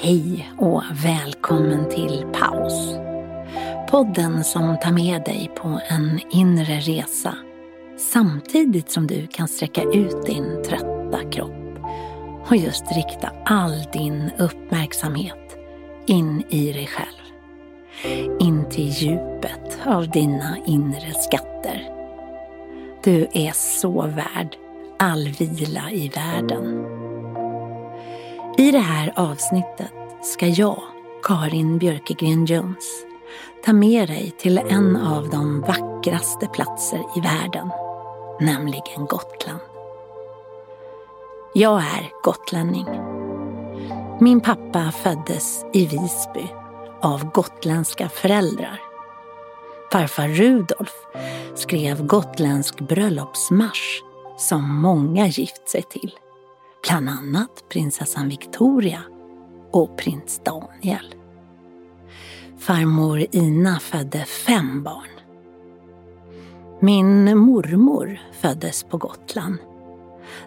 [0.00, 2.94] Hej och välkommen till Paus.
[3.90, 7.34] Podden som tar med dig på en inre resa
[8.12, 11.78] samtidigt som du kan sträcka ut din trötta kropp
[12.48, 15.56] och just rikta all din uppmärksamhet
[16.06, 17.24] in i dig själv.
[18.40, 21.88] In till djupet av dina inre skatter.
[23.04, 24.56] Du är så värd
[24.98, 26.84] all vila i världen.
[28.56, 30.82] I det här avsnittet ska jag,
[31.22, 33.04] Karin Björkegren Jones,
[33.64, 37.70] ta med dig till en av de vackraste platser i världen,
[38.40, 39.60] nämligen Gotland.
[41.54, 42.86] Jag är gotlänning.
[44.20, 46.48] Min pappa föddes i Visby
[47.00, 48.80] av gotländska föräldrar.
[49.92, 50.94] Farfar Rudolf
[51.54, 54.02] skrev gotländsk bröllopsmarsch
[54.38, 56.18] som många gift sig till
[56.84, 59.02] bland annat prinsessan Victoria
[59.70, 61.14] och prins Daniel.
[62.58, 65.08] Farmor Ina födde fem barn.
[66.80, 69.58] Min mormor föddes på Gotland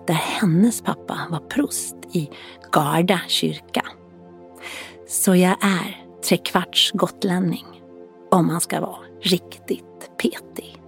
[0.08, 2.30] där hennes pappa var prost i
[2.72, 3.86] Garda kyrka.
[5.08, 7.66] Så jag är trekvarts gotlänning
[8.32, 10.82] om man ska vara riktigt petig.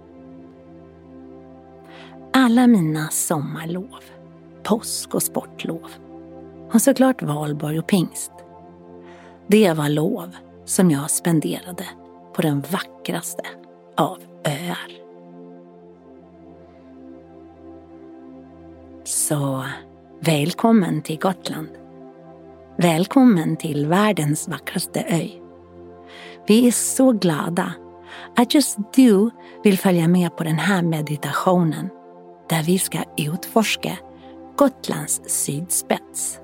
[2.32, 4.19] Alla mina sommarlov
[4.62, 5.90] påsk och sportlov.
[6.72, 8.32] Och såklart valborg och pingst.
[9.46, 11.84] Det var lov som jag spenderade
[12.34, 13.42] på den vackraste
[13.96, 15.00] av öar.
[19.04, 19.64] Så
[20.20, 21.68] välkommen till Gotland.
[22.76, 25.28] Välkommen till världens vackraste ö.
[26.46, 27.72] Vi är så glada
[28.36, 29.30] att just du
[29.64, 31.88] vill följa med på den här meditationen
[32.48, 33.98] där vi ska utforska
[34.60, 36.40] Gotlands sydspets.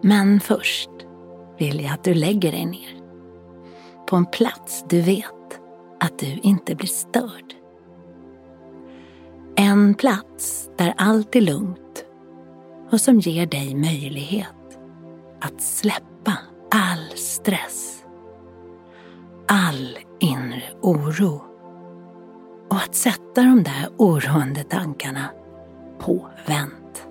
[0.00, 0.90] Men först
[1.58, 3.02] vill jag att du lägger dig ner.
[4.08, 5.60] På en plats du vet
[6.00, 7.54] att du inte blir störd.
[9.56, 12.04] En plats där allt är lugnt
[12.90, 14.78] och som ger dig möjlighet
[15.40, 16.38] att släppa
[16.70, 18.04] all stress,
[19.48, 21.51] all inre oro
[22.72, 25.30] och att sätta de där oroande tankarna
[25.98, 27.06] på vänt.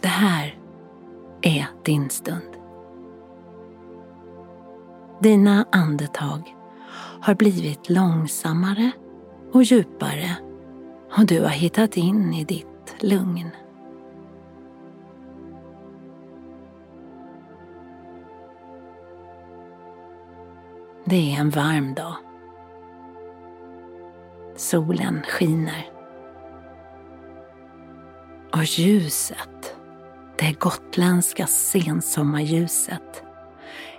[0.00, 0.58] Det här
[1.42, 2.56] är din stund.
[5.20, 6.56] Dina andetag
[7.20, 8.90] har blivit långsammare
[9.52, 10.36] och djupare
[11.18, 13.50] och du har hittat in i ditt lugn.
[21.04, 22.16] Det är en varm dag.
[24.56, 25.90] Solen skiner.
[28.52, 29.76] Och ljuset,
[30.38, 33.22] det gotländska sensommarljuset,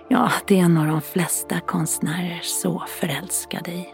[0.08, 3.88] ja, det är nog de flesta konstnärer så förälskade i.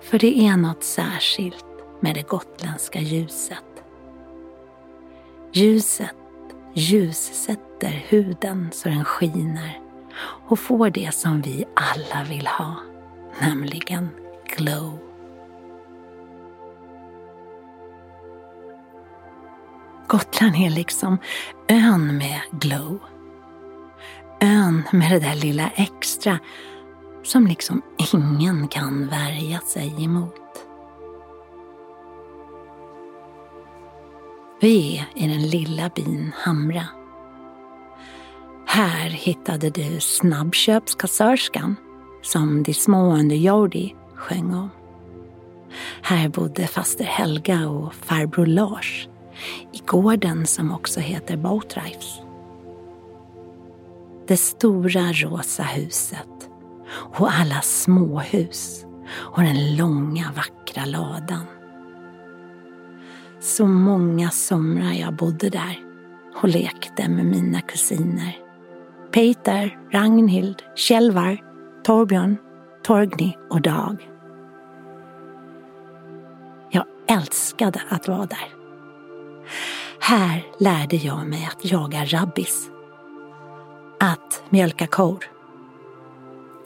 [0.00, 1.66] För det är något särskilt
[2.00, 3.64] med det gotländska ljuset.
[5.52, 6.16] Ljuset
[6.74, 9.85] ljussätter huden så den skiner
[10.48, 12.74] och får det som vi alla vill ha,
[13.40, 14.08] nämligen
[14.56, 14.98] glow.
[20.08, 21.18] Gotland är liksom
[21.68, 22.98] ön med glow.
[24.40, 26.38] Ön med det där lilla extra
[27.22, 27.82] som liksom
[28.12, 30.34] ingen kan värja sig emot.
[34.60, 36.84] Vi är i den lilla byn Hamra.
[38.76, 41.76] Här hittade du snabbköpskassörskan
[42.22, 44.70] som de små under Jordi sjöng om.
[46.02, 49.08] Här bodde faster Helga och farbror Lars
[49.72, 52.20] i gården som också heter Boatreifs.
[54.28, 56.50] Det stora rosa huset
[56.90, 61.46] och alla småhus och den långa vackra ladan.
[63.40, 65.78] Så många somrar jag bodde där
[66.42, 68.45] och lekte med mina kusiner.
[69.16, 71.42] Peter, Ragnhild, Kjellvar,
[71.84, 72.36] Torbjörn,
[72.82, 74.10] Torgny och Dag.
[76.70, 78.48] Jag älskade att vara där.
[80.00, 82.70] Här lärde jag mig att jaga rabbis.
[84.00, 85.24] Att mjölka kor.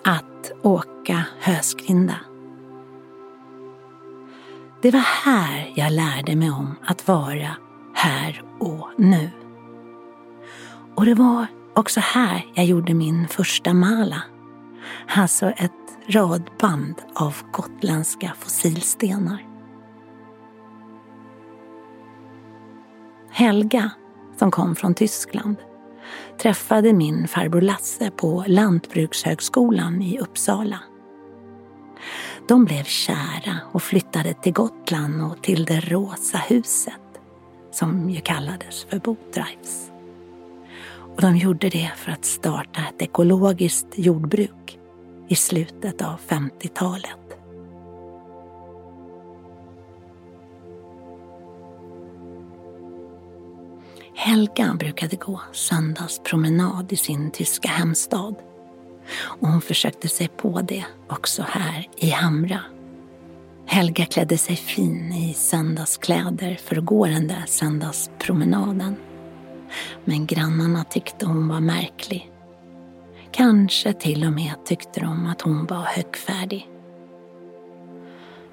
[0.04, 2.16] Att åka höskrinda.
[4.82, 7.56] Det var här jag lärde mig om att vara
[7.94, 9.30] här och nu.
[10.94, 14.22] Och det var också här jag gjorde min första mala.
[15.16, 15.72] Alltså ett
[16.06, 19.46] radband av gotländska fossilstenar.
[23.30, 23.90] Helga,
[24.38, 25.56] som kom från Tyskland,
[26.42, 30.78] träffade min farbror Lasse på Lantbrukshögskolan i Uppsala.
[32.48, 37.20] De blev kära och flyttade till Gotland och till det rosa huset,
[37.72, 39.89] som ju kallades för Botdrives.
[41.14, 44.78] Och de gjorde det för att starta ett ekologiskt jordbruk
[45.28, 47.16] i slutet av 50-talet.
[54.14, 58.34] Helga brukade gå söndagspromenad i sin tyska hemstad.
[59.22, 62.60] Och hon försökte sig på det också här i Hamra.
[63.66, 68.96] Helga klädde sig fin i söndagskläder för att gå den där söndagspromenaden.
[70.04, 72.30] Men grannarna tyckte hon var märklig.
[73.32, 76.68] Kanske till och med tyckte de att hon var högfärdig.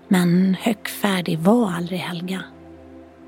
[0.07, 2.43] Men högfärdig var aldrig Helga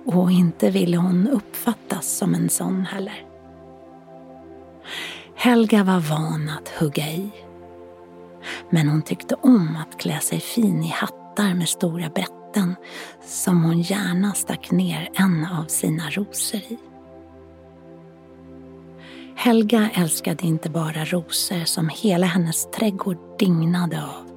[0.06, 3.26] och inte ville hon uppfattas som en sån heller.
[5.36, 7.30] Helga var van att hugga i.
[8.70, 12.76] Men hon tyckte om att klä sig fin i hattar med stora bätten.
[13.26, 16.78] som hon gärna stack ner en av sina rosor i.
[19.42, 24.32] Helga älskade inte bara rosor som hela hennes trädgård dignade av.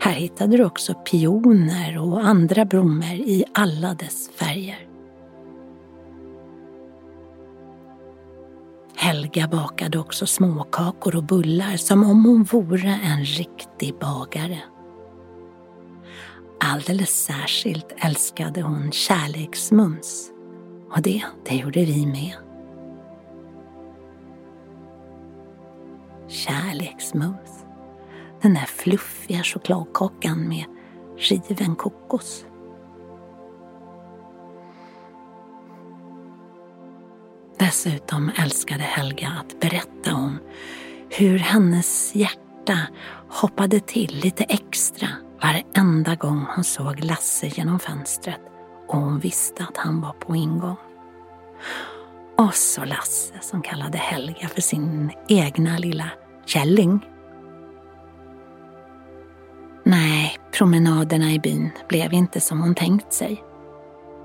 [0.00, 4.86] Här hittade du också pioner och andra blommor i alla dess färger.
[8.96, 14.58] Helga bakade också småkakor och bullar som om hon vore en riktig bagare.
[16.60, 20.30] Alldeles särskilt älskade hon kärleksmums
[20.90, 22.49] och det, det gjorde vi med.
[26.30, 27.64] Kärleksmums.
[28.42, 30.64] Den där fluffiga chokladkakan med
[31.16, 32.44] riven kokos.
[37.58, 40.38] Dessutom älskade Helga att berätta om
[41.08, 42.78] hur hennes hjärta
[43.28, 45.08] hoppade till lite extra
[45.42, 48.40] varenda gång hon såg Lasse genom fönstret
[48.88, 50.76] och hon visste att han var på ingång.
[52.40, 56.10] Och så Lasse som kallade Helga för sin egna lilla
[56.46, 57.06] källing.
[59.84, 63.44] Nej, promenaderna i byn blev inte som hon tänkt sig.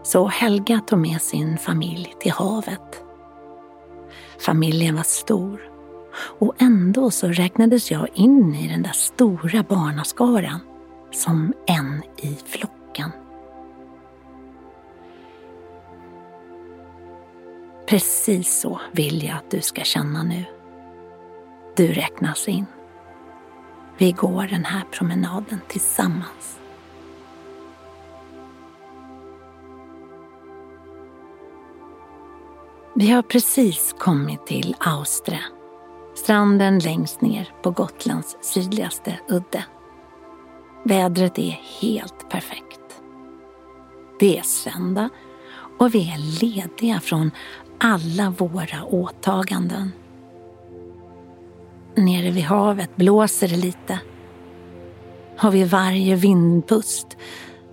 [0.03, 3.03] Så Helga tog med sin familj till havet
[4.39, 5.61] Familjen var stor
[6.39, 10.59] och ändå så räknades jag in i den där stora barnaskaran
[11.11, 13.11] som en i flocken.
[17.87, 20.45] Precis så vill jag att du ska känna nu.
[21.75, 22.65] Du räknas in.
[23.97, 26.59] Vi går den här promenaden tillsammans.
[32.95, 35.39] Vi har precis kommit till Austre,
[36.15, 39.65] stranden längst ner på Gotlands sydligaste udde.
[40.83, 43.01] Vädret är helt perfekt.
[44.19, 45.09] Det är söndag
[45.79, 47.31] och vi är lediga från
[47.79, 49.91] alla våra åtaganden.
[51.95, 53.99] Nere vid havet blåser det lite.
[55.41, 57.17] Och vid varje vindpust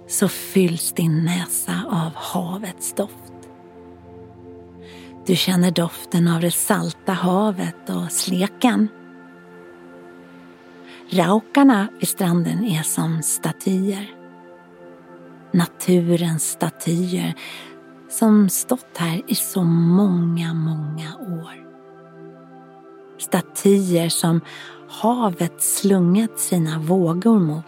[0.09, 3.32] så fylls din näsa av havets doft.
[5.26, 8.88] Du känner doften av det salta havet och sleken.
[11.11, 14.11] Raukarna vid stranden är som statyer.
[15.52, 17.35] Naturens statyer
[18.12, 21.66] som stått här i så många, många år.
[23.19, 24.40] Statyer som
[24.88, 27.64] havet slungat sina vågor mot,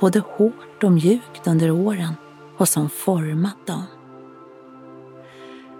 [0.00, 2.14] både hårt och mjukt under åren
[2.58, 3.82] och som format dem.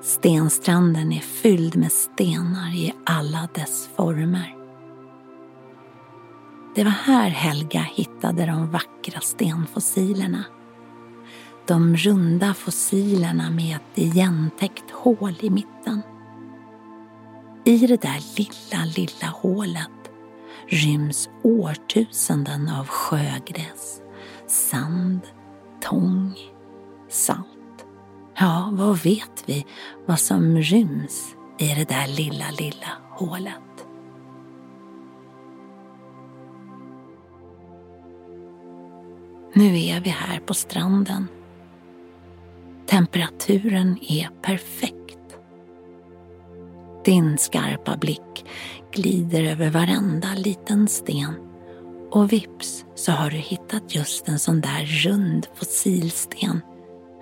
[0.03, 4.55] Stenstranden är fylld med stenar i alla dess former.
[6.75, 10.45] Det var här Helga hittade de vackra stenfossilerna.
[11.69, 16.03] De runda fossilerna med ett igentäckt hål i mitten.
[17.65, 20.11] I det där lilla, lilla hålet
[20.67, 24.01] ryms årtusenden av sjögräs,
[24.47, 25.21] sand,
[25.81, 26.35] tång,
[27.09, 27.87] salt.
[28.39, 29.67] Ja, vad vet vi
[30.07, 33.87] vad som ryms i det där lilla, lilla hålet?
[39.53, 41.29] Nu är vi här på stranden.
[42.89, 45.39] Temperaturen är perfekt.
[47.05, 48.45] Din skarpa blick
[48.93, 51.35] glider över varenda liten sten
[52.11, 56.61] och vips så har du hittat just en sån där rund fossilsten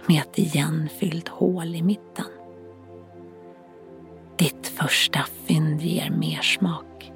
[0.06, 2.26] med ett igenfyllt hål i mitten.
[4.38, 7.12] Ditt första fynd ger mer smak.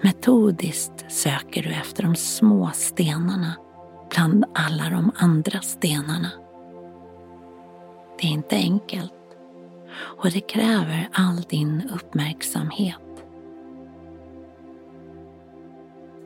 [0.00, 3.54] Metodiskt söker du efter de små stenarna
[4.10, 6.30] bland alla de andra stenarna.
[8.24, 9.12] Det är inte enkelt
[9.94, 13.26] och det kräver all din uppmärksamhet.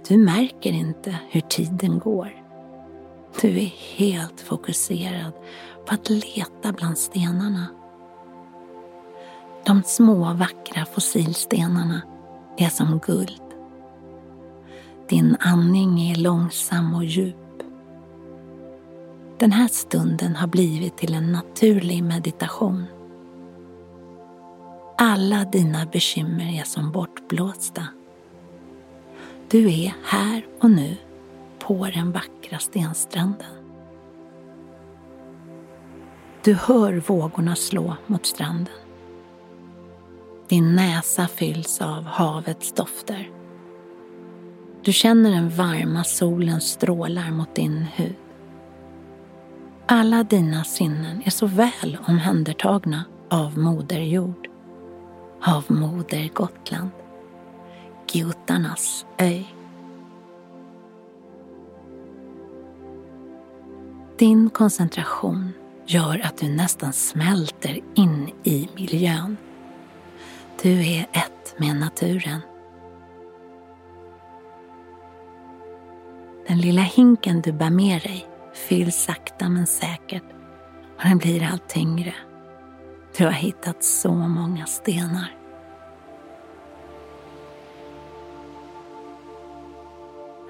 [0.09, 2.45] Du märker inte hur tiden går.
[3.41, 5.33] Du är helt fokuserad
[5.87, 7.67] på att leta bland stenarna.
[9.67, 12.03] De små vackra fossilstenarna
[12.57, 13.43] är som guld.
[15.09, 17.48] Din andning är långsam och djup.
[19.39, 22.85] Den här stunden har blivit till en naturlig meditation.
[24.97, 27.87] Alla dina bekymmer är som bortblåsta.
[29.49, 30.97] Du är här och nu
[31.59, 33.47] på den vackra stenstranden.
[36.45, 38.75] Du hör vågorna slå mot stranden.
[40.49, 43.31] Din näsa fylls av havets dofter.
[44.83, 48.15] Du känner den varma solens strålar mot din hud.
[49.91, 54.49] Alla dina sinnen är så väl omhändertagna av Moder Jord,
[55.47, 56.91] av Moder Gotland,
[58.13, 59.43] Giotarnas ö.
[64.19, 65.53] Din koncentration
[65.87, 69.37] gör att du nästan smälter in i miljön.
[70.63, 72.41] Du är ett med naturen.
[76.49, 78.27] Den lilla hinken du bär med dig
[78.69, 80.25] fylls sakta men säkert
[80.97, 82.15] och den blir allt tyngre.
[83.17, 85.35] Du har hittat så många stenar.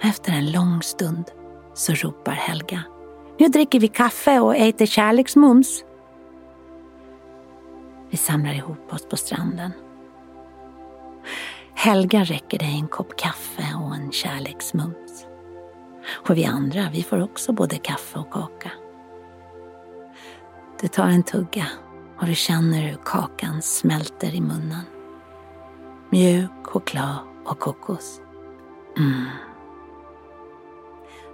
[0.02, 1.30] Efter en lång stund
[1.74, 2.84] så ropar Helga
[3.38, 5.84] nu dricker vi kaffe och äter kärleksmums.
[8.10, 9.70] Vi samlar ihop oss på stranden.
[11.74, 15.26] Helga räcker dig en kopp kaffe och en kärleksmums.
[16.10, 18.70] Och vi andra, vi får också både kaffe och kaka.
[20.80, 21.66] Du tar en tugga
[22.20, 24.84] och du känner hur kakan smälter i munnen.
[26.10, 28.20] Mjuk choklad och kokos.
[28.96, 29.24] Mm.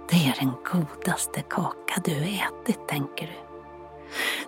[0.09, 3.33] Det är den godaste kaka du ätit, tänker du.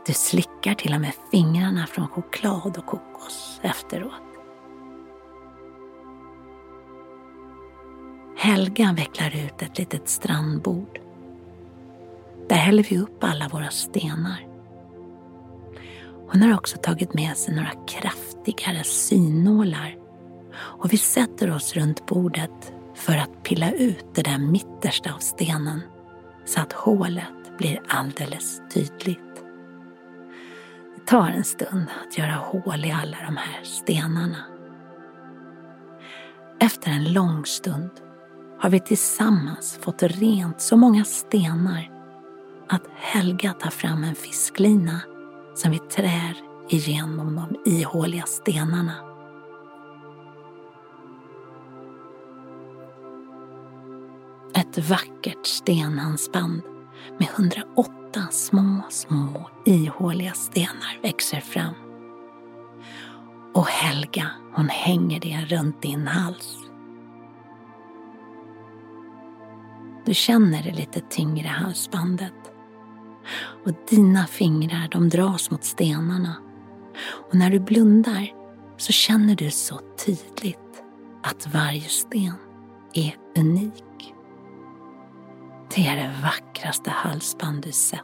[0.06, 4.27] Du slickar till och med fingrarna från choklad och kokos efteråt.
[8.48, 11.00] Helga vecklar ut ett litet strandbord.
[12.50, 14.48] Där häller vi upp alla våra stenar.
[16.32, 19.96] Hon har också tagit med sig några kraftigare synålar.
[20.54, 25.82] och vi sätter oss runt bordet för att pilla ut det där mittersta av stenen
[26.46, 29.44] så att hålet blir alldeles tydligt.
[30.96, 34.46] Det tar en stund att göra hål i alla de här stenarna.
[36.60, 37.90] Efter en lång stund
[38.60, 41.92] har vi tillsammans fått rent så många stenar
[42.70, 45.02] att Helga tar fram en fisklina
[45.56, 46.34] som vi trär
[46.70, 48.94] igenom de ihåliga stenarna.
[54.56, 56.62] Ett vackert stenhandsband
[57.18, 61.74] med 108 små, små ihåliga stenar växer fram.
[63.54, 66.67] Och Helga, hon hänger det runt din hals.
[70.08, 72.34] Du känner det lite tyngre halsbandet.
[73.66, 76.36] Och dina fingrar de dras mot stenarna.
[77.30, 78.34] Och när du blundar
[78.78, 80.84] så känner du så tydligt
[81.24, 82.34] att varje sten
[82.94, 84.14] är unik.
[85.76, 88.04] Det är det vackraste halsband du sett.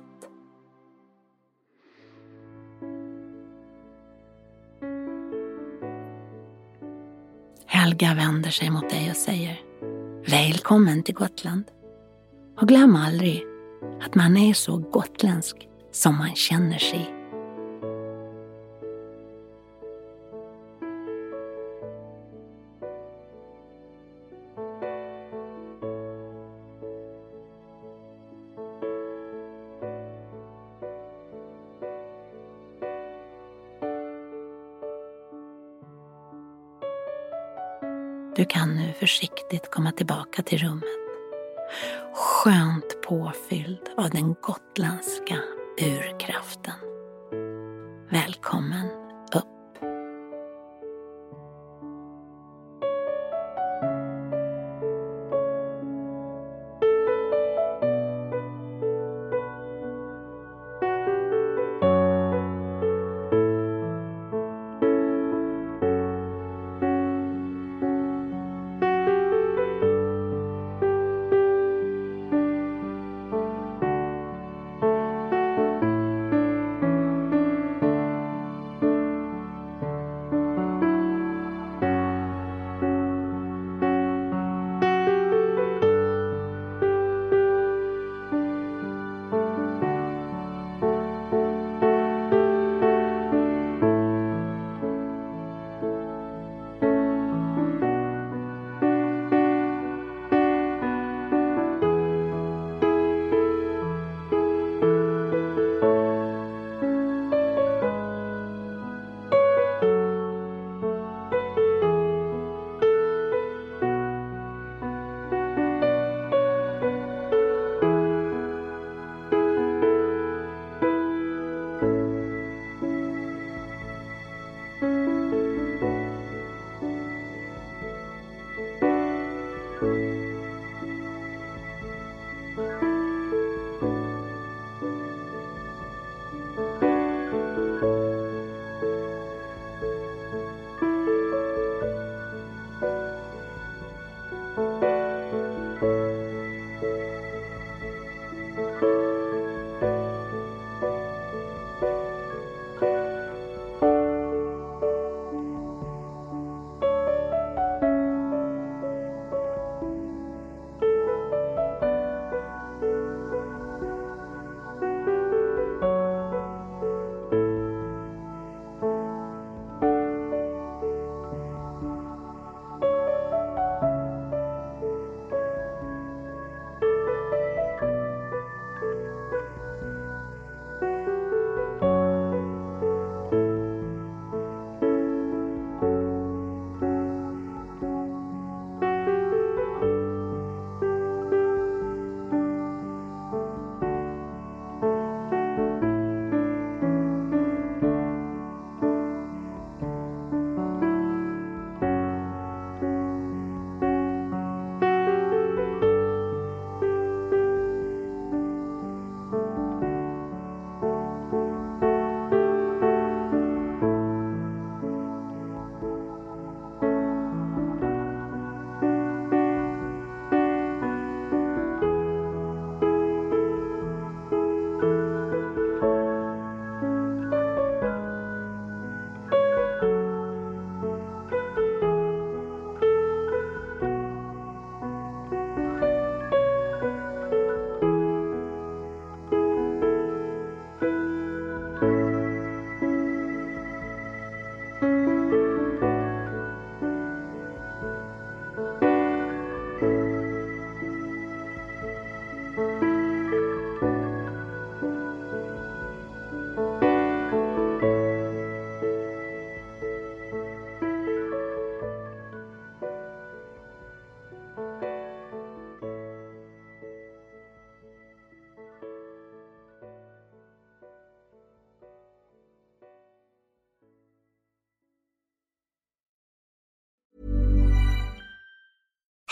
[7.65, 9.61] Helga vänder sig mot dig och säger
[10.27, 11.63] Välkommen till Gotland.
[12.57, 13.43] Och glöm aldrig
[14.01, 17.13] att man är så gotländsk som man känner sig.
[38.35, 41.02] Du kan nu försiktigt komma tillbaka till rummet.
[42.43, 45.39] Skönt påfylld av den gotländska
[45.81, 46.73] urkraften.
[48.11, 49.02] Välkommen